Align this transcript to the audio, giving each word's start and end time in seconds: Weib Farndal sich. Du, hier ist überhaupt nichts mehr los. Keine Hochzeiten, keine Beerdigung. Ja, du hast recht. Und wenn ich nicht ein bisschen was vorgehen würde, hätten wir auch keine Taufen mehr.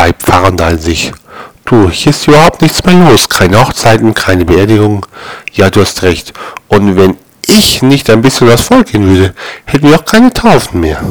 Weib 0.00 0.22
Farndal 0.22 0.78
sich. 0.78 1.12
Du, 1.66 1.90
hier 1.90 2.08
ist 2.08 2.26
überhaupt 2.26 2.62
nichts 2.62 2.82
mehr 2.84 2.94
los. 2.94 3.28
Keine 3.28 3.60
Hochzeiten, 3.60 4.14
keine 4.14 4.46
Beerdigung. 4.46 5.04
Ja, 5.52 5.68
du 5.68 5.82
hast 5.82 6.02
recht. 6.02 6.32
Und 6.68 6.96
wenn 6.96 7.18
ich 7.46 7.82
nicht 7.82 8.08
ein 8.08 8.22
bisschen 8.22 8.48
was 8.48 8.62
vorgehen 8.62 9.06
würde, 9.06 9.34
hätten 9.66 9.90
wir 9.90 9.96
auch 9.96 10.04
keine 10.06 10.32
Taufen 10.32 10.80
mehr. 10.80 11.02